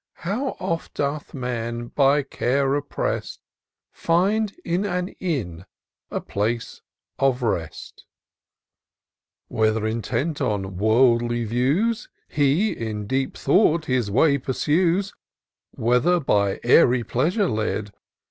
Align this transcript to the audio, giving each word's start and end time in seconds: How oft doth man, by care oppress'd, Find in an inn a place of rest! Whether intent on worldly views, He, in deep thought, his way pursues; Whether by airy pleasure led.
How 0.25 0.57
oft 0.59 0.95
doth 0.95 1.31
man, 1.35 1.89
by 1.89 2.23
care 2.23 2.73
oppress'd, 2.73 3.39
Find 3.91 4.51
in 4.65 4.83
an 4.83 5.09
inn 5.19 5.65
a 6.09 6.19
place 6.19 6.81
of 7.19 7.43
rest! 7.43 8.05
Whether 9.47 9.85
intent 9.85 10.41
on 10.41 10.77
worldly 10.77 11.43
views, 11.43 12.09
He, 12.27 12.71
in 12.71 13.05
deep 13.05 13.37
thought, 13.37 13.85
his 13.85 14.09
way 14.09 14.39
pursues; 14.39 15.13
Whether 15.69 16.19
by 16.19 16.59
airy 16.63 17.03
pleasure 17.03 17.47
led. 17.47 17.93